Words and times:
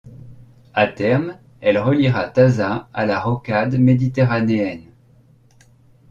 À 0.73 0.87
terme, 0.87 1.37
elle 1.59 1.77
reliera 1.77 2.27
Taza 2.27 2.89
à 2.91 3.05
la 3.05 3.19
Rocade 3.19 3.77
méditerranéenne. 3.77 4.89